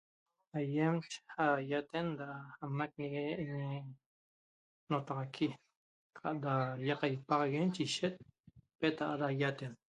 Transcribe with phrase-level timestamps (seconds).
[0.59, 2.27] Aýem saýaten da
[2.61, 3.79] samaquingui aña'añi
[4.91, 5.47] notaxaqui
[6.21, 6.29] qata
[6.99, 8.15] qaiapaxaguen ishet
[8.79, 9.71] peta'a ra ýaten